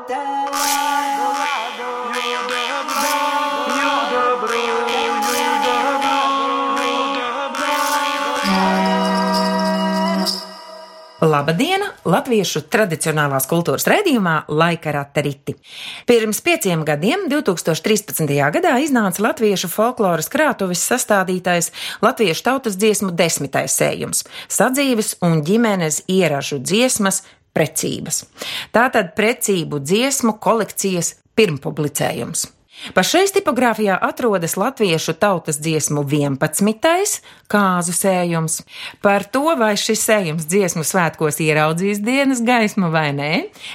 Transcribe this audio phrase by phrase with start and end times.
[11.19, 11.88] Labdien!
[12.09, 15.53] Latviešu tradicionālās kultūras raidījumā Laika rateriti.
[16.09, 18.25] Pirms pieciem gadiem, 2013.
[18.55, 21.69] gadā, iznāca latviešu folkloras krātuves sastādītais
[22.01, 24.25] latviešu tautas dziesmu desmitais sējums-
[24.59, 27.21] sadzīves un ģimenes ieražu dziesmas
[27.53, 28.25] precības.
[28.73, 32.58] Tātad precību dziesmu kolekcijas pirmpublicējums.
[32.95, 37.19] Pašreiz tipogrāfijā atrodas latviešu tautas dziesmu 11.
[37.51, 38.61] kāzu sējums.
[39.03, 43.31] Par to, vai šis sējums dziesmu svētkos ieraudzīs dienas gaismu vai nē,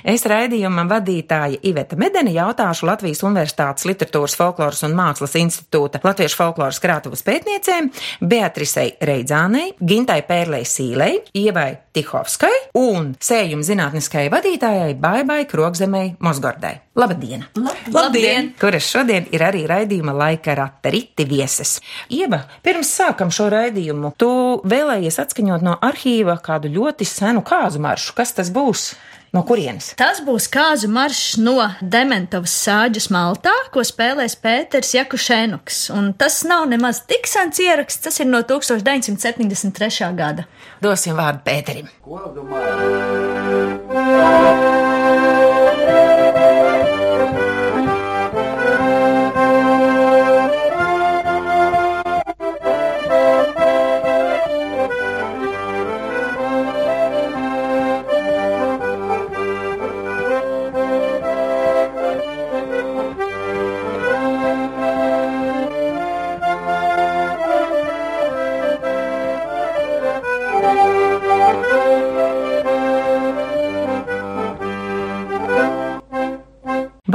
[0.08, 6.80] es raidījuma vadītāja Iveta Medeni jautāšu Latvijas Universitātes literatūras folkloras un mākslas institūta Latviešu folkloras
[6.82, 7.90] krātuvas pētniecēm
[8.24, 16.83] Beatrisei Reidzānei, Gintai Pērlei Sīlei, Ievai Tihovskai un sējuma zinātniskajai vadītājai Baibai Krogzemei Mosgordai.
[16.94, 17.42] Labdien!
[17.90, 18.52] Labdien!
[18.60, 21.80] kuras šodien ir arī raidījuma laika rata riti vieses.
[22.06, 24.28] Ieba, pirms sākam šo raidījumu, tu
[24.62, 28.14] vēlējies atskaņot no arhīva kādu ļoti senu kāzu maršu.
[28.14, 28.92] Kas tas būs?
[29.34, 29.90] No kurienes?
[29.98, 35.90] Tas būs kāzu maršs no Dementovas sāģes Maltā, ko spēlēs Pēters Jakušēnuks.
[35.98, 40.14] Un tas nav nemaz tik sens ieraksts, tas ir no 1973.
[40.14, 40.46] gada.
[40.78, 41.90] Dosim vārdu Pēterim.
[42.06, 43.34] Ko domājat?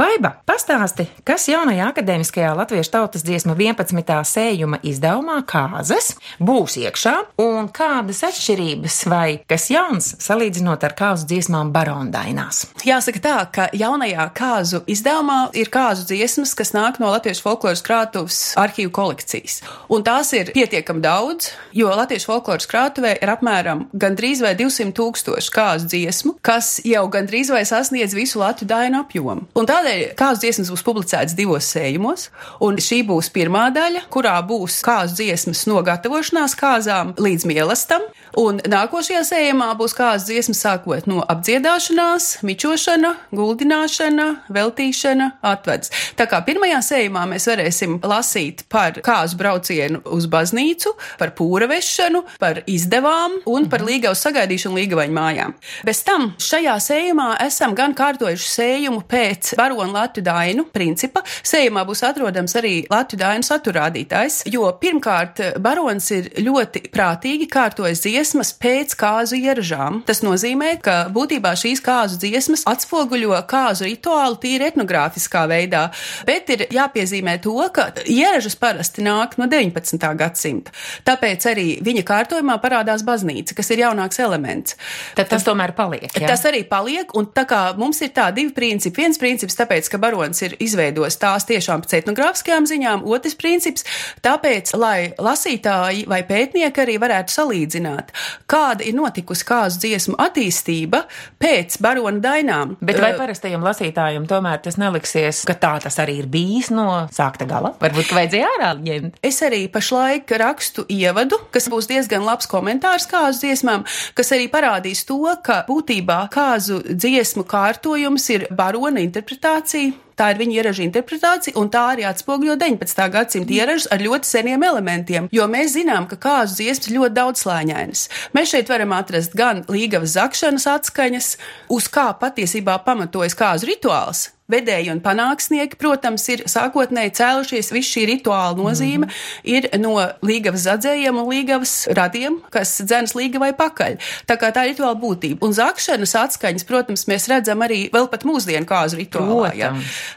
[0.00, 4.12] Baiba, pastāsti, kas jaunajā akadēmiskajā latviešu tautas dziesmu 11.
[4.24, 11.72] sējuma izdevumā kāzas būs iekšā un kādas atšķirības vai kas jauns salīdzinot ar kāzu dziesmām
[11.74, 12.62] barondainās?
[12.88, 18.40] Jāsaka tā, ka jaunajā kāzu izdevumā ir kāzu dziesmas, kas nāk no Latvijas folkloras krātuves
[18.62, 19.58] arhīvu kolekcijas.
[19.92, 25.54] Un tās ir pietiekami daudz, jo Latvijas folkloras krātuvē ir apmēram gandrīz vai 200 tūkstoši
[25.58, 29.50] kāzu dziesmu, kas jau gandrīz vai sasniedz visu Latviju dainu apjomu.
[29.60, 32.28] Un tādēļ kāzu dziesmas būs publicētas divos sējumos,
[32.64, 38.04] un šī būs pirmā daļa, kurā būs kāzu dziesmas no gatavošanās kāzām līdz mielastam,
[38.40, 45.92] un nākošajā sējumā būs kāzu dziesmas sākot no apdziedāšanās, mičošana, guldināšana, veltīšana, atveds.
[46.18, 52.24] Tā kā pirmajā sējumā mēs varēsim lasīt par kāzu braucienu uz baznīcu, par pūra vešanu,
[52.42, 55.56] par izdevām un par līgavas sagaidīšanu līgavaņu mājām.
[55.86, 61.22] Bez tam šajā sējumā esam gan kārtojuši sējumu pēc baronu Latviju dainu principa.
[61.24, 68.52] Sējumā būs atrodams arī Latviju dainu saturādītājs, jo pirmkārt barons ir ļoti prātīgi kārtojas dziesmas
[68.60, 70.02] pēc kāzu ieražām.
[70.06, 75.88] Tas nozīmē, ka būtībā šīs kāzu dziesmas atspoguļo kāzu rituālu tīri etnogrāfiskā veidā,
[76.26, 80.10] bet ir jāpiezīmē to, ka ieražas parasti nāk no 19.
[80.20, 80.74] gadsimta.
[81.06, 84.76] Tāpēc arī viņa kārtojumā parādās baznīca, kas ir jaunāks elements.
[85.16, 86.10] Tad tas tomēr paliek.
[86.14, 86.32] Ja?
[86.32, 89.00] Tas arī paliek, un tā kā mums ir tā divi principi.
[89.00, 93.86] Viens princips, tāpēc, ka barons ir izveidojis tās tiešām pēc etnogrāfiskajām ziņām, otrs princips,
[94.24, 98.12] tāpēc, lai lasītāji vai pētnieki arī varētu salīdzināt,
[98.50, 101.04] kāda ir notikusi kāzu dziesmu attīstība
[101.40, 102.76] pēc barona dainām.
[102.80, 107.48] Bet vai parastajam lasītājam tomēr tas neliksies, ka tā tas arī ir bijis no sākta
[107.48, 107.74] gala?
[107.80, 109.20] Varbūt, vajadzēja ārā ņemt.
[109.26, 113.86] Es arī pašlaik rakstu ievadu, kas būs diezgan labs komentārs kāzu dziesmām,
[114.18, 119.49] kas arī parādīs to, ka būtībā kāzu dziesmu kārtojums ir barona interpretācija.
[119.50, 120.09] party.
[120.20, 123.06] Tā ir viņa ieraža interpretācija, un tā arī atspoguļo 19.
[123.14, 125.28] gadsimta ieražas ar ļoti seniem elementiem.
[125.32, 128.02] Jo mēs zinām, ka kāzu dziesmas ļoti daudzslāņainas.
[128.36, 131.30] Mēs šeit varam atrast gan līgavas zakšanas atskaņas,
[131.72, 134.28] uz kā patiesībā pamatojas kāzu rituāls.
[134.50, 137.70] Vedēji un panāksnieki, protams, ir sākotnēji cēlušies.
[137.74, 139.18] Viss šī rituāla nozīme mm.
[139.46, 139.94] ir no
[140.26, 143.98] līgavas zadzējiem un līgavas radiem, kas dzēnas līgavai pakaļ.
[144.26, 145.44] Tā kā tā ir rituāla būtība.
[145.46, 149.52] Un zakšanas atskaņas, protams, mēs redzam arī vēl pat mūsdienu kāzu rituālā.
[149.60, 149.70] Ja.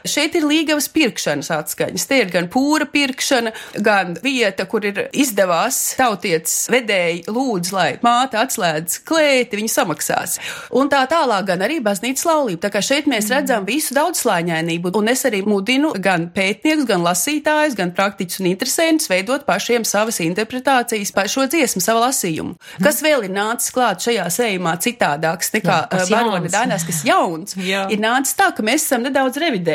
[0.08, 2.08] Šeit ir līgavas pirkšanas atskaņas.
[2.08, 3.54] Te ir gan pūra pirkšana,
[3.84, 10.38] gan vieta, kur ir izdevās tautietis vedēji lūdz, lai māte atslēdz klēti, viņa samaksās.
[10.74, 12.64] Un tā tālāk gan arī baznīcas laulība.
[12.66, 14.92] Tā kā šeit mēs redzam visu daudz daudzslāņainību.
[14.98, 20.20] Un es arī mudinu gan pētniekus, gan lasītājus, gan praktiķus un interesantus veidot pašiem savas
[20.24, 22.56] interpretācijas par šo dziesmu, savu lasījumu.
[22.84, 27.86] Kas vēl ir nācis klāt šajā sējumā citādāks nekā uh, barona dainās, kas jauns, Jā.
[27.92, 29.73] ir nācis tā, ka mēs esam nedaudz revidējuši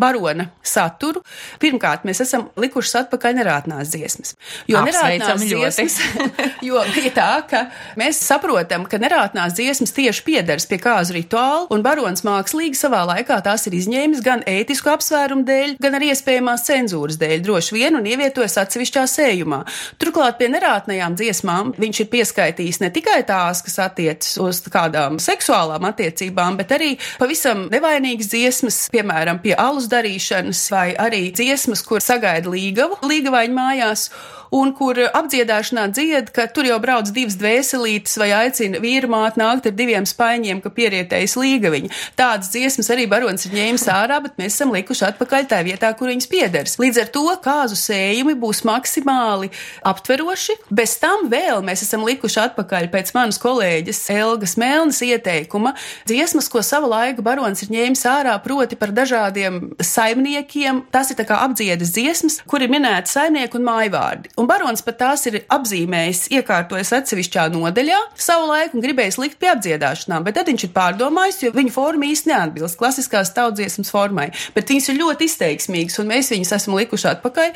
[0.00, 1.22] barona saturu.
[1.62, 4.34] Pirmkārt, mēs esam likuši atpakaļ nerātnās dziesmas.
[4.70, 5.98] Jo nerātnās dziesmas,
[6.68, 7.62] jo bija tā, ka
[8.00, 13.40] mēs saprotam, ka nerātnās dziesmas tieši piedars pie kāzu rituāla, un barons mākslīgi savā laikā
[13.46, 18.08] tās ir izņēmis gan ētisku apsvērumu dēļ, gan arī iespējamās cenzūras dēļ, droši vien, un
[18.08, 19.62] ievietojas atsevišķā sējumā.
[20.00, 25.86] Turklāt pie nerātnajām dziesmām viņš ir pieskaitījis ne tikai tās, kas attiecas uz kādām seksuālām
[25.90, 32.50] attiecībām, bet arī pavisam nevainīgas dziesmas, piemēram, pie alus darīšanas, vai arī dziesmas, kur sagaida
[32.50, 34.08] līgavu, līgavaiņu mājās
[34.54, 39.68] un kur apdziedāšanā dzied, ka tur jau brauc divas dvēselītes vai aicina vīru māti nākt
[39.70, 41.92] ar diviem spaiņiem, ka pierietējas līgaviņa.
[42.18, 46.10] Tādas dziesmas arī barons ir ņēmis ārā, bet mēs esam likuši atpakaļ tajā vietā, kur
[46.10, 46.76] viņas piedars.
[46.82, 49.50] Līdz ar to kāzu sējumi būs maksimāli
[49.86, 50.58] aptveroši.
[50.74, 55.74] Bez tam vēl mēs esam likuši atpakaļ pēc manas kolēģis Elgas Melnas ieteikuma
[56.08, 60.84] dziesmas, ko savu laiku barons ir ņēmis ārā, proti par dažādiem saimniekiem.
[60.92, 64.34] Tas ir tā kā apdziedas dziesmas, kur ir minēti saimnieki un mājvārdi.
[64.40, 69.50] Un barons pat tās ir apzīmējis, iekārtojis atsevišķā nodaļā savu laiku un gribējis likt pie
[69.52, 74.72] apdziedāšanām, bet tad viņš ir pārdomājis, jo viņa forma īsti neatbilst klasiskās tautsdziesmas formai, bet
[74.72, 77.52] viņas ir ļoti izteiksmīgas un mēs viņus esam likuši atpakaļ.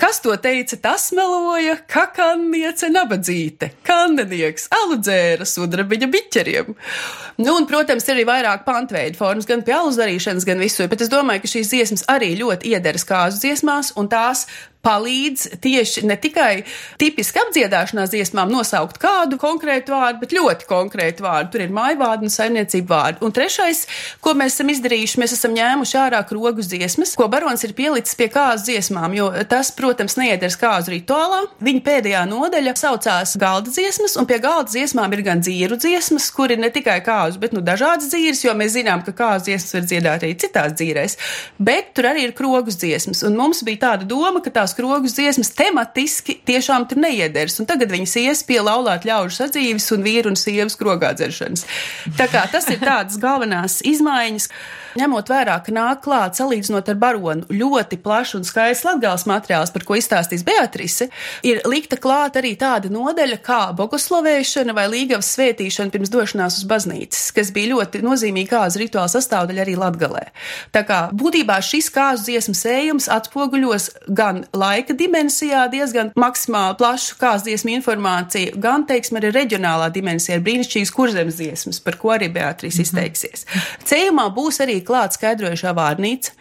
[0.00, 6.70] Kas to teica, tas meloja, kakanniece nabadzīte, kandenieks, aludzēra, sudrabiņa biķeriem.
[7.40, 11.04] Nu, un, protams, ir arī vairāk pantveidu formas, gan pie alus darīšanas, gan visur, bet
[11.04, 14.46] es domāju, ka šīs dziesmas arī ļoti iederas kāzu dziesmās, un tās
[14.86, 16.64] palīdz tieši ne tikai
[17.00, 21.52] tipiski apdziedāšanās dziesmām nosaukt kādu konkrētu vārdu, bet ļoti konkrētu vārdu.
[21.54, 23.20] Tur ir mājvārdi un saimniecību vārdi.
[23.26, 23.84] Un trešais,
[24.24, 28.30] ko mēs esam izdarījuši, mēs esam ņēmuši ārā krogus dziesmas, ko barons ir pielicis pie
[28.32, 31.42] kāzu dziesmām, jo tas, protams, neiedars kāzu rituālā.
[31.64, 36.52] Viņa pēdējā nodaļa saucās galda dziesmas, un pie galda dziesmām ir gan dzīru dziesmas, kur
[36.52, 39.88] ir ne tikai kāzu, bet nu dažādas dzīves, jo mēs zinām, ka kāzu dziesmas var
[39.90, 41.16] dziedāt arī citās dzīvēs,
[41.60, 43.22] bet tur arī ir krogus dziesmas.
[43.26, 47.92] Un mums bija tāda doma, ka tās krogus dziesmas tematiski tiešām tur neieders, un tagad
[47.92, 51.66] viņas ies pie laulāt ļaužu sadzīves un vīru un sievas krogā dzeršanas.
[52.18, 54.50] Tā kā tas ir tādas galvenās izmaiņas.
[54.98, 59.84] Ņemot vērā, ka nāk klāt, salīdzinot ar baronu, ļoti plašs un skaists latgāls materiāls, par
[59.86, 61.10] ko izstāstīs Beatrice,
[61.46, 67.28] ir likta klāt arī tāda nodeļa kā bogoslovēšana vai līgavas svētīšana pirms došanās uz baznīcas,
[67.36, 70.24] kas bija ļoti nozīmīga kāzu rituāla sastāvdaļa arī latgalē.
[70.74, 77.50] Tā kā būtībā šis kāzu dziesmu sējums atspoguļos gan laika dimensijā diezgan maksimāli plašu kāzu
[77.50, 82.82] dziesmu informāciju, gan, teiksim, arī reģionālā dimensijā ir brīnišķīgas kurzemes dziesmas, par ko arī Beatrice
[82.84, 83.46] izteiksies.
[83.86, 86.34] Cējumā būs arī klāt skaidrojušā vārnīca,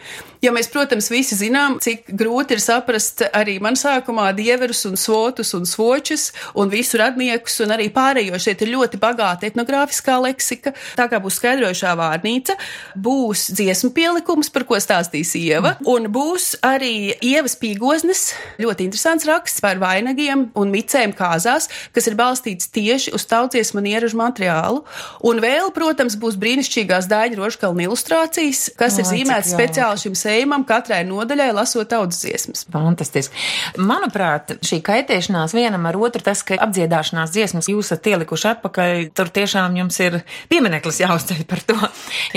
[0.43, 5.51] jo mēs, protams, visi zinām, cik grūti ir saprast arī man sākumā dieverus un svotus
[5.57, 8.39] un svočus un visu radniekus un arī pārējo.
[8.39, 12.55] Šeit ir ļoti bagāta etnogrāfiskā leksika, tā kā būs skaidrojušā vārnīca,
[12.95, 18.29] būs dziesmu pielikums, par ko stāstīs Ieva, un būs arī Ievas pīgoznes,
[18.61, 23.91] ļoti interesants raksts par vainagiem un micēm kāzās, kas ir balstīts tieši uz tautsdziesmu un
[23.91, 24.83] ieražu materiālu.
[25.27, 30.65] Un vēl, protams, būs brīnišķīgās Dāņu rožkalna ilustrācijas, kas Ai, ir zīmētas speciāli šim sējumam,
[30.69, 32.65] katrai nodaļai lasot tautas dziesmas.
[32.71, 33.35] Fantastiski.
[33.81, 39.31] Manuprāt, šī kaitēšanās vienam ar otru, tas, ka apdziedāšanās dziesmas jūs esat ielikuši atpakaļ, tur
[39.33, 40.19] tiešām jums ir
[40.51, 41.77] piemineklis jāuzceļ par to.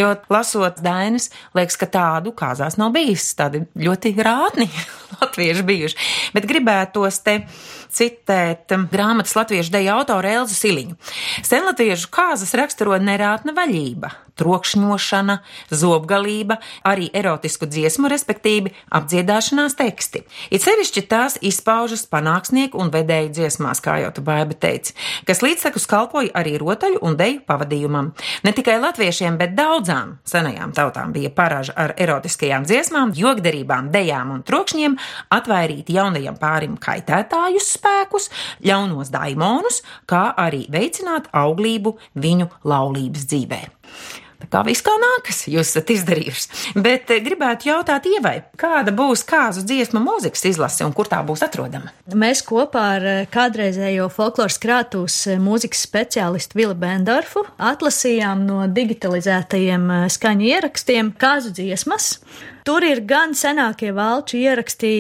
[0.01, 3.29] Jo lasot dainas, liekas, ka tādu kāzās nav bijis.
[3.39, 4.69] Tādi ļoti rātni
[5.21, 6.11] latvieši bijuši.
[6.37, 7.43] Bet gribētos te
[7.93, 10.99] citēt um, grāmatas latviešu deja autoru Elzu Siliņu.
[11.47, 15.39] Senlatviešu kāzas raksturo nerātna vaļība, trokšņošana,
[15.71, 16.59] zobgalība,
[16.89, 20.25] arī erotisku dziesmu, respektīvi apdziedāšanās teksti.
[20.51, 24.97] It sevišķi tās izpaužas panāksnieku un vedēju dziesmās, kā jau tu baiba teici,
[25.29, 28.13] kas līdztekus kalpoja arī rotaļu un deju pavadījumam.
[28.47, 34.45] Ne tikai latviešiem, bet daudzām senajām tautām bija paraža ar erotiskajām dziesmām, jogderībām, dejām un
[34.47, 34.97] trokšņiem
[35.37, 38.31] atvairīt jaunajam pārim kaitētājus spēkus,
[38.63, 43.63] ļaunos daimonus, kā arī veicināt auglību viņu laulības dzīvē.
[44.43, 46.73] Tā kā viss kā nākas, jūs esat izdarījuši.
[46.83, 51.45] Bet eh, gribētu jautāt Ievai, kāda būs kāzu dziesmu mūzikas izlase un kur tā būs
[51.47, 51.93] atrodama?
[52.11, 59.87] Mēs kopā ar eh, kādreizējo folkloras krātūs eh, mūzikas speciālistu Vili Bendorfu atlasījām no digitalizētajiem
[60.11, 62.17] skaņu ierakstiem kāzu dziesmas.
[62.63, 64.93] Tur ir gan senākie valču ieraksti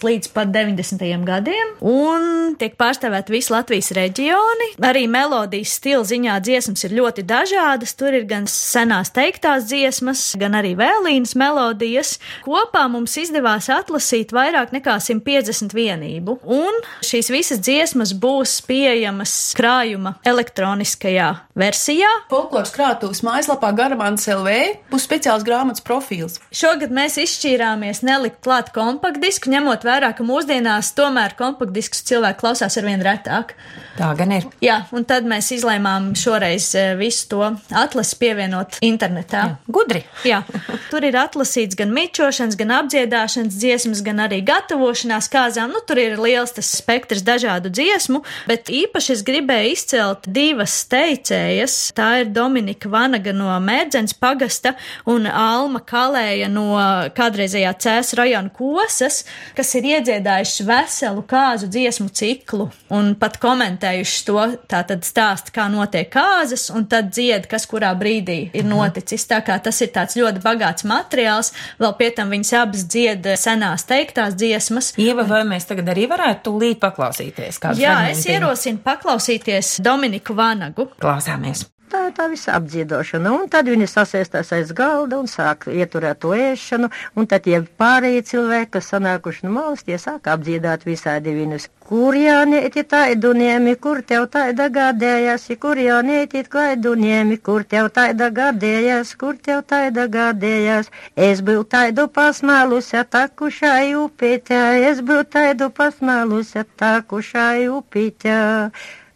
[0.00, 1.02] līdz pat 90.
[1.28, 4.70] gadiem, un tiek pārstāvēt visi Latvijas reģioni.
[4.80, 7.92] Arī melodijas stila ziņā dziesmas ir ļoti dažādas.
[8.00, 12.14] Tur ir gan senās teiktās dziesmas, gan arī vēlīnas melodijas.
[12.46, 20.16] Kopā mums izdevās atlasīt vairāk nekā 150 vienību, un šīs visas dziesmas būs pieejamas krājuma
[20.24, 21.28] elektroniskajā
[21.60, 22.08] versijā.
[22.32, 24.56] Folkloras krātuves mājaslapā Garamants LV
[24.90, 26.40] būs speciāls grāmatas profils.
[26.54, 33.02] Šogad mēs izšķīrāmies nelikt klāt kompaktdisku, ņemot vērā, ka mūsdienās tomēr kompaktdiskus cilvēki klausās arvien
[33.02, 33.56] retāk.
[33.98, 34.46] Tā gan ir.
[34.62, 37.40] Jā, un tad mēs izlēmām šoreiz eh, visu to
[37.76, 39.42] atlasi pievienot internetā.
[39.50, 39.72] Jā.
[39.76, 40.02] Gudri.
[40.26, 40.40] Jā,
[40.92, 45.74] tur ir atlasīts gan mičošanas, gan apdziedāšanas dziesmas, gan arī gatavošanās kāzām.
[45.74, 51.78] Nu, tur ir liels tas spektrs dažādu dziesmu, bet īpaši es gribēju izcelt divas teicējas.
[51.96, 54.74] Tā ir Dominika Vanaga no Mērdzens pagasta
[55.10, 56.70] un Alma Kalēja no
[57.16, 59.24] kādreizējā Cēs rajona kosas,
[59.58, 63.79] kas ir iedziedājuši veselu kāzu dziesmu ciklu un pat komentējuši
[64.26, 69.26] to, tātad stāst, kā notiek kāzas, un tad dzied, kas kurā brīdī ir noticis.
[69.30, 73.86] Tā kā tas ir tāds ļoti bagāts materiāls, vēl pie tam viņas abas dzied senās
[73.88, 74.92] teiktās dziesmas.
[75.00, 77.60] Ieva, vai mēs tagad arī varētu tūlīt paklausīties?
[77.80, 78.36] Jā, es fragmentiņu?
[78.36, 80.90] ierosinu paklausīties Dominiku Vanagu.
[81.00, 81.66] Klausāmies.
[81.90, 86.30] Tā ir tā visa apdziedošana, un tad viņi sasēstās aiz galda un sāk ieturēt to
[86.36, 86.86] ēšanu,
[87.18, 91.66] un tad tie pārējie cilvēki, kas sanākuši no malas, tie sāk apdziedāt visādi viņus.
[91.90, 99.34] Kur jānieti taiduniemi, kur tev taida gādējās, kur jānieti taiduniemi, kur tev taida gādējās, kur
[99.48, 100.94] tev taida gādējās.
[101.18, 108.38] Es biju taidu pasmēlusi atakušai upītē, es biju taidu pasmēlusi atakušai upītē.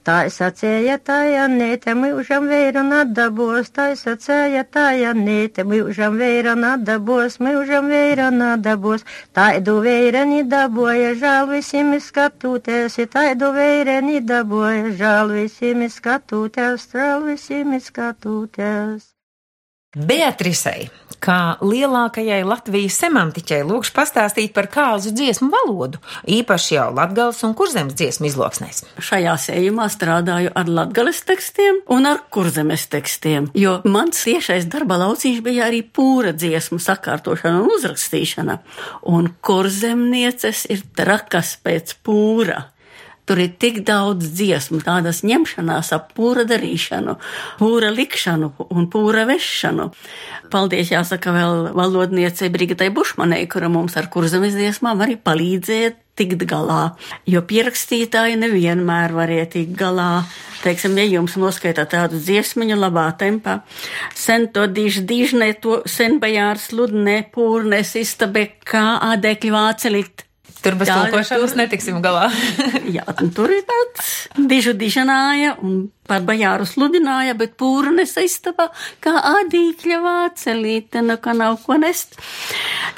[0.04, 7.88] Tā sacēja tā Janīte, mūžam vēra nadabos, tā sacēja tā Janīte, mūžam vēra nadabos, mūžam
[7.88, 17.24] vēra nadabos, taidu vēreni daboja, žēl visiem skatūties, taidu vēreni daboja, žēl visiem skatūties, žēl
[17.30, 19.08] visiem skatūties.
[19.96, 20.90] Beatrisei,
[21.24, 27.96] kā lielākajai Latvijas semantiķei, lūkšu pastāstīt par kāzu dziesmu valodu, īpaši jau latgales un kurzemes
[27.96, 28.84] dziesmu izloksnēs.
[29.02, 35.40] Šajā sējumā strādāju ar latgales tekstiem un ar kurzemes tekstiem, jo mans tiešais darba lauciņš
[35.44, 38.60] bija arī pūra dziesmu sakārtošana un uzrakstīšana,
[39.14, 42.73] un kurzemnieces ir trakas pēc pūra.
[43.24, 47.16] Tur ir tik daudz dziesmu, tādas ņemšanās ap pūra darīšanu,
[47.56, 49.88] pūra likšanu un pūra vešanu.
[50.52, 56.94] Paldies, jāsaka, vēl valodniecei Brigitai Bušmanei, kura mums ar kurzemes dziesmām arī palīdzēja tikt galā,
[57.26, 60.26] jo pierakstītāji nevienmēr varēja tikt galā.
[60.64, 63.58] Teiksim, ja jums noskaitā tādu dziesmiņu labā tempā,
[64.16, 70.28] sen to diž dižne, to sen bajārs ludne, pūrnes istabe, kā ādekļu vācelit.
[70.64, 72.30] Tur bez tulkošanas netiksim galā.
[72.96, 74.14] Jā, un tur ir tāds
[74.48, 78.68] dižu dižanāja un par bajāru sludināja, bet pūra nesaistaba
[79.04, 82.18] kā ādīkļa vācelīte, nu, ka nav ko nest.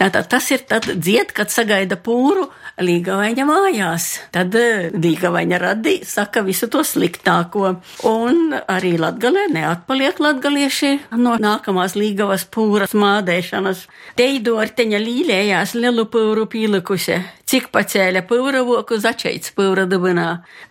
[0.01, 4.07] Tātad tas ir tad dzied, kad sagaida pūru Līgavaņa mājās.
[4.35, 7.71] Tad eh, Līgavaņa radī saka visu to sliktāko.
[8.11, 13.87] Un arī Latgalē neatpaliek latgalieši no nākamās Līgavas pūras mādēšanas.
[14.21, 17.23] Teidorteņa līlējās lielu pūru pīlikusi.
[17.57, 20.27] Cik pa cēla pavrovoku, začaits pavradabinā,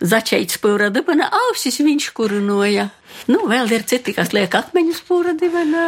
[0.06, 2.84] začaits pavradabinā, ausis viņš kurinoja.
[3.26, 5.86] Nu, vēl ir citi, kas liek akmeņus pūra dibenā,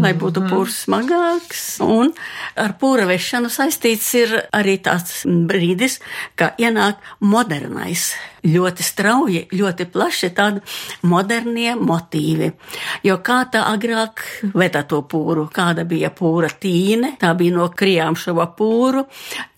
[0.00, 1.64] lai būtu pūrs smagāks.
[1.84, 2.10] Un
[2.58, 6.00] ar pūra vešanu saistīts ir arī tāds brīdis,
[6.34, 8.12] ka ienāk modernais.
[8.40, 10.62] Ļoti strauji, ļoti plaši tādi
[11.04, 12.46] modernie motīvi.
[13.04, 14.22] Jo kā tā agrāk
[14.56, 19.04] veda to pūru, kāda bija pūra tīne, tā bija no krijām šova pūru,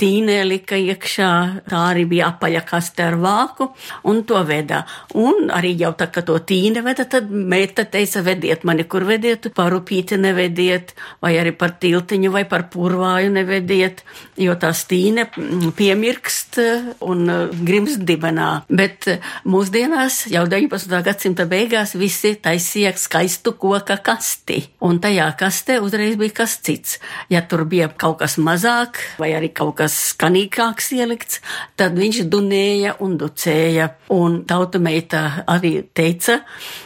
[0.03, 1.31] tīnē lika iekšā,
[1.71, 3.71] tā arī bija apaļa kaste ar vāku,
[4.11, 4.83] un to veda.
[5.15, 9.49] Un arī jau tā, ka to tīne veda, tad meita teica, vediet mani, kur vediet,
[9.57, 14.05] par upīti nevediet, vai arī par tiltiņu vai par purvāju nevediet,
[14.41, 18.51] jo tā stīne mm, piemirkst eh, un eh, grimst dibenā.
[18.71, 21.03] Bet eh, mūsdienās, jau 19.
[21.07, 26.99] gadsimta beigās, visi taisīja skaistu koka kasti, un tajā kastē uzreiz bija kas cits.
[27.33, 31.41] Ja tur bija kaut kas mazāk, vai arī kaut kas skanīgāk, sīkāks ielikts,
[31.77, 33.97] tad viņš dunēja un ducēja.
[34.13, 36.43] Un tauta meita arī teica,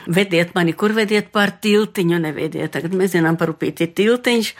[0.06, 2.70] vediet mani, kur vediet pār tiltiņu, nevediet.
[2.75, 4.52] Tagad mēs zinām, par upīti tiltiņš,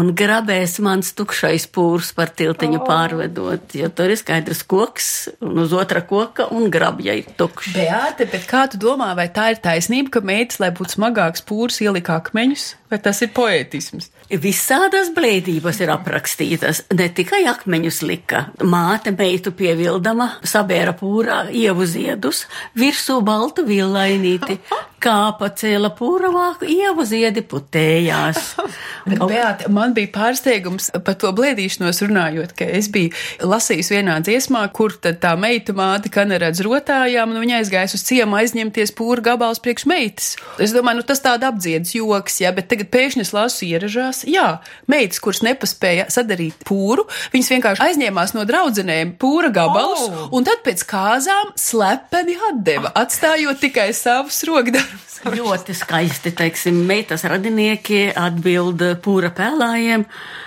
[0.00, 2.86] un grabēs mans tukšais pūrs par tiltiņu oh.
[2.88, 5.10] pārvedot, jo tur ir skaidrs koks,
[5.44, 7.74] un uz otra koka, un grabja ir tukšs.
[7.76, 11.82] Beāte, bet kā tu domā, vai tā ir taisnība, ka meitas, lai būtu smagāks pūrs,
[11.84, 14.10] ielika akmeņus, vai tas ir poētisms?
[14.40, 18.46] Visādas blēdības ir aprakstītas, ne tikai akmeņus lika.
[18.64, 22.46] Māte meitu pievildama, sabēra pūrā ievu ziedus,
[22.78, 24.58] virsū baltu villainīti,
[25.04, 28.54] kāpa cēla pūra vāku, ievu ziedi putējās.
[29.08, 33.12] Bet, Beāt, man bija pārsteigums par to blēdīšanos runājot, ka es biju
[33.44, 38.06] lasījis vienā dziesmā, kur tad tā meita māte, ka neredz rotājām, un viņa aizgājas uz
[38.08, 40.30] ciemu aizņemties pūra gabals priekš meitas.
[40.56, 44.58] Es domāju, nu tas tāda apdziedas joks, ja, bet tagad pēkšņi es lasu ieražās, jā,
[44.90, 50.26] meitas, kuras nepaspēja sadarīt pūru, viņas vienkārši aizņēmās no draudzenēm pūra gabalus, oh.
[50.34, 55.20] un tad pēc kāzām slepeni atdeva, atstājot tikai savus rokdarbus.
[55.38, 60.04] Ļoti skaisti, teiksim, meitas radinieki atbild pūra pēlājiem.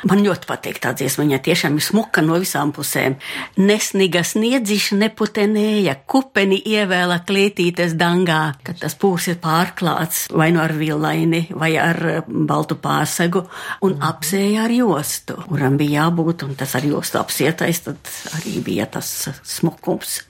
[0.07, 3.15] Man ļoti patīk tā dziesma, viņa tiešām ir smuka no visām pusēm.
[3.57, 10.63] Nesniga sniedziša neputenēja, kupeni ievēla klētītes dangā, kad tas pūrs ir pārklāts vai nu no
[10.65, 13.43] ar villaini vai ar baltu pārsegu
[13.85, 18.89] un apsēja ar jostu, kuram bija jābūt, un tas ar jostu apsietais, tad arī bija
[18.97, 19.11] tas
[19.43, 20.21] smukums.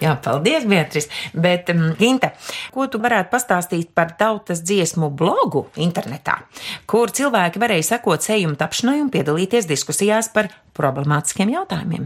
[0.00, 1.10] Jā, paldies, Beatrice.
[1.34, 2.32] Bet, um, Ginta,
[2.74, 6.38] ko tu varētu pastāstīt par tautas dziesmu blogu internetā,
[6.86, 12.04] kur cilvēki varēja sekot sējumu tapšanai un piedalīties diskusijās par problemātiskiem jautājumiem.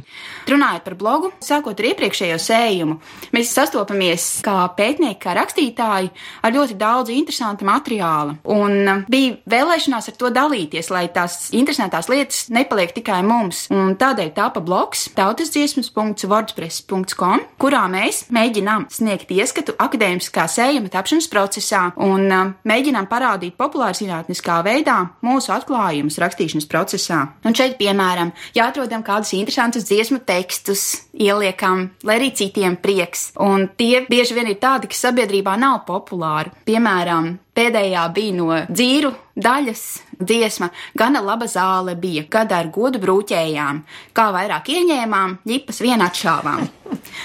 [0.51, 2.95] Runājot par blogu, sākot ar iepriekšējo sējumu,
[3.35, 6.09] mēs sastopamies kā pētnieki, kā rakstītāji
[6.43, 8.33] ar ļoti daudz interesanta materiāla.
[8.51, 8.73] Un
[9.11, 13.57] bija vēlēšanās ar to dalīties, lai tās interesantās lietas nepaliek tikai mums.
[13.75, 22.31] Un tādēļ tāpa blogs tautasdziesmas.wordpress.com, kurā mēs mēģinām sniegt ieskatu akadēmiskā sējuma tapšanas procesā un
[22.31, 27.21] um, mēģinām parādīt populārzinātniskā veidā mūsu atklājumus rakstīšanas procesā.
[27.47, 33.31] Un šeit, piemēram, ja atrodam kādus interesantus dziesmu tekstus, ieliekam, lai arī citiem prieks.
[33.41, 36.53] Un tie bieži vien ir tādi, kas sabiedrībā nav populāri.
[36.69, 39.85] Piemēram, pēdējā bija no dzīru daļas
[40.21, 43.81] dziesma, gana laba zāle bija, kad ar godu brūķējām,
[44.13, 46.69] kā vairāk ieņēmām, ģipas vien atšāvām.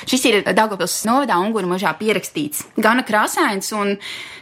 [0.09, 2.65] Šis ir Dagopils novadā Unguru mežā pierakstīts.
[2.77, 3.95] Gana krāsains un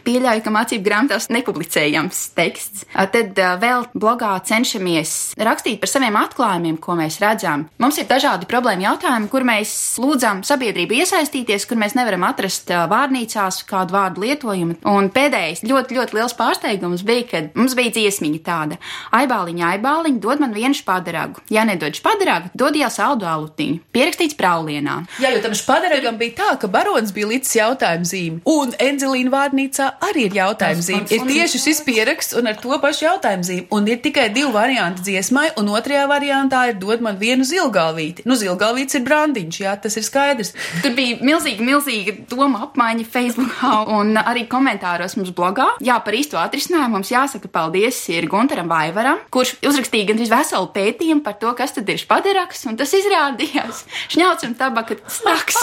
[0.04, 2.84] pieļauju, ka mācību grāmatās nepublicējams teksts.
[2.92, 7.66] Tad vēl blogā cenšamies rakstīt par saviem atklājumiem, ko mēs redzam.
[7.82, 9.72] Mums ir dažādi problēma jautājumi, kur mēs
[10.02, 14.78] lūdzam sabiedrību iesaistīties, kur mēs nevaram atrast vārnīcās kādu vārdu lietojumu.
[14.90, 18.80] Un pēdējais ļoti, ļoti liels pārsteigums bija, kad mums bija dziesmiņa tāda:
[19.16, 21.44] Aibāliņa, aibāliņa, dod man vienu špadaragu.
[21.52, 23.80] Ja nedod špadaragu, dod jau saldu alutiņu.
[23.94, 25.00] Pierakstīts praulienā.
[25.22, 29.88] Jā, jo tam špadaragam bija tā, ka barons bija līdz jautājumu zīme, un Enzelīna vārnīcā
[30.08, 31.06] arī ir jautājumu zīme.
[31.14, 35.04] Ir tieši šis pieraksts un ar to pašu jautājumu zīmi, un ir tikai divi varianti
[35.08, 38.26] dziesmai, un otrajā variantā ir dod man vienu zilgalvīti.
[38.28, 40.54] Nu, zilgalvīts ir brandiņš, jā, tas ir skaidrs.
[40.84, 45.68] Tur bija milzīga, milzīga doma apmaiņa Facebookā un arī komentāros mums blogā.
[45.84, 51.24] Jā, par īsto atrisinājumu mums jāsaka paldies ir Gunteram Vaivaram, kurš uzrakstīja gandrīz veselu pētījumu
[51.26, 55.56] par to, kas tad ir špadaraks, un tas izrādījās šņauts un tabaka snaks,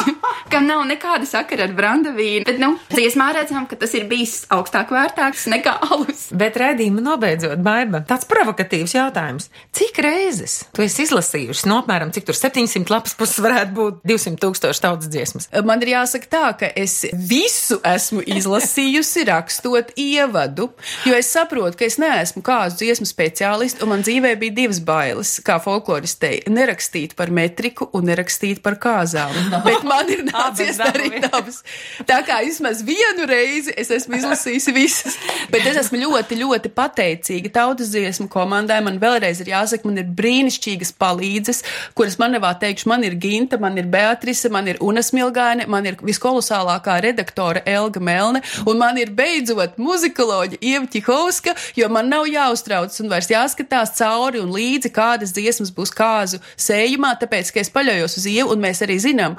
[0.52, 2.45] kam nav nekāda sakara ar brandavīnu.
[2.47, 6.28] Bet, nu, dziesmā redzam, ka tas ir bijis augstāk vērtāks nekā alus.
[6.36, 9.50] Bet redzījuma nobeidzot, baiba, tāds provokatīvs jautājums.
[9.76, 11.67] Cik reizes tu esi izlasījusi?
[11.69, 15.50] No apmēram cik tur 700 lapas puses varētu būt 200 tūkstoši tautas dziesmas?
[15.67, 20.71] Man ir jāsaka tā, ka es visu esmu izlasījusi rakstot ievadu,
[21.08, 25.38] jo es saprotu, ka es neesmu kāzu dziesmu speciālists, un man dzīvē bija divas bailes,
[25.45, 29.51] kā folkloristei- nerakstīt par metriku un nerakstīt par kāzām.
[29.52, 29.62] No.
[29.68, 31.62] Bet man ir nācies darīt abas.
[32.08, 35.18] Tā kā vismaz vienu reizi es esmu izlasījusi visas,
[35.52, 38.80] bet es esmu ļoti, ļoti pateicīga tautas dziesmu komandai.
[38.86, 41.64] Man vēlreiz ir jāsaka, man ir brīnišķīgas palīdzes,
[41.98, 45.88] kuras man nevā teikšu, man ir Ginta, man ir Beatrice, man ir Unas Milgaine, man
[45.90, 52.30] ir viskolosālākā redaktore Elga Melne, un man ir beidzot muzikoloģa Ieva Čihovska, jo man nav
[52.32, 57.72] jāuztrauc un vairs jāskatās cauri un līdzi, kādas dziesmas būs kāzu sējumā, tāpēc, ka es
[57.74, 59.38] paļaujos uz Ievu, un mēs arī zinām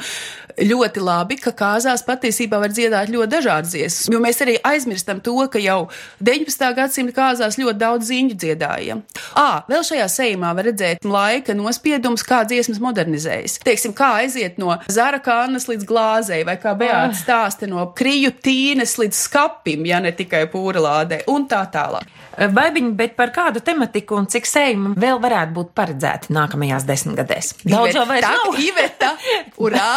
[0.60, 5.36] ļoti labi, ka kāzās patiesībā var dziedāt ļoti dažādas dziesmas, jo mēs arī aizmirstam to,
[5.52, 5.88] ka jau
[6.20, 6.66] 19.
[6.76, 8.98] gadsimta kāzās ļoti daudz ziņu dziedāja.
[9.38, 13.58] Ā, vēl šajā sējumā var redzēt laika nospiedums, kā dziesmas modernizējas.
[13.64, 18.98] Teiksim, kā aiziet no zara kānas līdz glāzei, vai kā Beāts stāsta no kriju tīnes
[19.00, 22.21] līdz skapim, ja ne tikai pūra lādē, un tā tālāk.
[22.32, 27.52] Baibiņi, bet par kādu tematiku un cik sējumu vēl varētu būt paredzēti nākamajās desmitgadēs?
[27.68, 28.58] Daudz jau vairs tā, nav.
[28.62, 29.10] Iveta,
[29.60, 29.90] urā!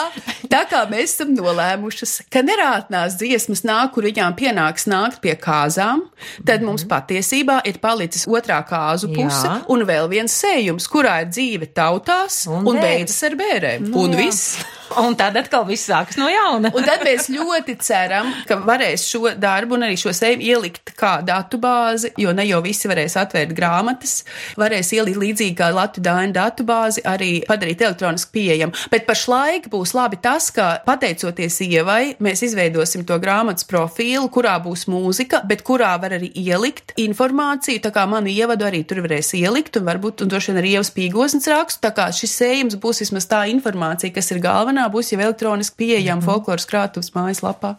[0.51, 6.05] Tā kā mēs esam nolēmušas, ka nerātnās dziesmas nāk, kur viņām pienāks nākt pie kāzām,
[6.47, 9.59] tad mums patiesībā ir palicis otrā kāzu puse Jā.
[9.71, 13.89] un vēl viens sējums, kurā ir dzīve tautās Un un, beidzas ar bērēm.
[13.91, 14.25] Nu un jā.
[14.25, 14.57] viss.
[15.01, 16.71] Un tad atkal viss sākas no jauna.
[16.75, 21.17] Un tad mēs ļoti ceram, ka varēs šo darbu un arī šo sējumu ielikt kā
[21.25, 24.23] datu bāzi, jo ne jau visi varēs atvērt grāmatas,
[24.59, 28.75] varēs ielikt līdzīgi kā Latvijas Dāņu datu bāzi, arī padarīt elektroniski pieejamu.
[28.91, 34.85] Bet pašlaik būs labi tas, ka pateicoties ievai, mēs izveidosim to grāmatas profilu, kurā būs
[34.91, 39.79] mūzika, bet kurā var arī ielikt informāciju, tā kā manu ievadu arī tur varēs ielikt,
[39.79, 43.27] un varbūt, un droši vien arī ievas pīgosnes rakstu, tā kā šis sējums būs vismaz
[43.31, 46.25] tā informācija, kas ir galvenā, būs jau elektroniski pieejama mm -hmm.
[46.25, 47.75] folkloras krātuves mājaslapā.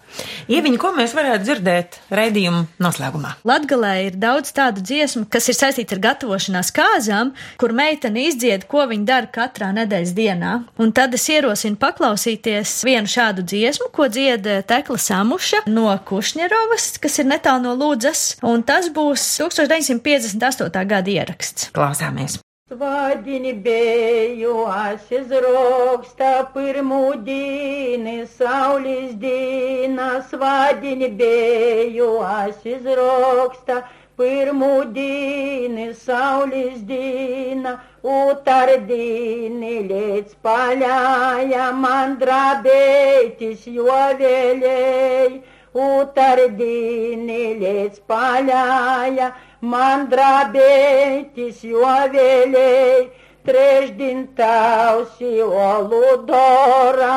[0.48, 3.34] Ieviņa, ko mēs varētu dzirdēt raidījuma noslēgumā?
[3.44, 8.86] Latgalē ir daudz tādu dziesmu, kas ir saistīts ar gatavošanās kāzām, kur meitene izdzied, ko
[8.86, 10.52] viņa dara katrā nedēļas dienā.
[10.78, 17.18] Un tad es ierosinu paklausīties vienu šādu dziesmu, ko dzied Tekla Samuša no Kušņerovas, kas
[17.18, 20.86] ir netālu no Lūdzas, un tas būs 1958.
[20.86, 21.70] gada ieraksts.
[21.76, 22.45] Klausāmies!
[22.68, 40.34] Свадень бею, асизрок стапыр мудины, саулиздина, свадень бею, асизрок стапыр мудины, саулиздина, у тардины лец
[40.42, 53.06] поляя, мандрабейтесь, юавелей, у тардины лец поляя, mandrabėtis juovėliai,
[53.46, 57.12] treš dintausi olų dorą,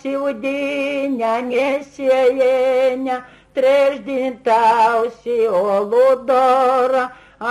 [0.00, 3.20] siūdinę mėsėjienę, e
[3.58, 7.04] treš dintausi olų dorą,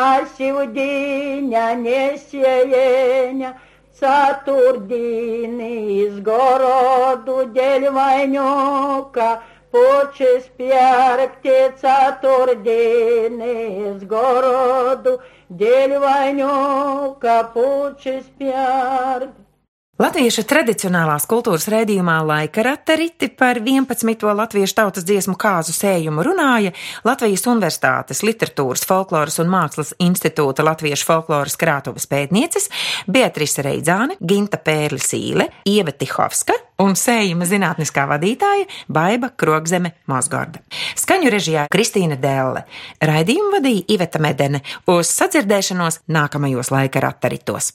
[0.10, 3.54] asiūdinę mėsėjienę.
[3.54, 3.56] E
[3.96, 5.68] Saturdinį
[6.06, 9.28] izgorodų dėl vainiuką,
[9.76, 19.45] Почесть пиар птица турдины с городу, Дель вонюка, почесть пиар птица.
[19.96, 24.26] Latviešu tradicionālās kultūras rēdījumā laika rateriti par 11.
[24.36, 26.74] latviešu tautas dziesmu kāzu sējumu runāja
[27.08, 32.68] Latvijas Universitātes literatūras, folkloras un mākslas institūta latviešu folkloras krātuves pētnieces
[33.08, 40.60] Beatrice Reidzāne, Ginta Pērli Sīle, Ieva Tihovska un sējuma zinātniskā vadītāja Baiba Krogzeme Mozgorda.
[41.00, 42.68] Skaņu režijā Kristīna Dēlle.
[43.00, 44.60] Raidījumu vadīja Iveta Medene
[44.92, 47.72] uz sadzirdēšanos nākamajos laika rateritos.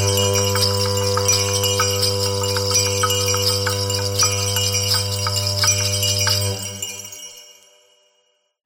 [0.00, 0.27] Oh.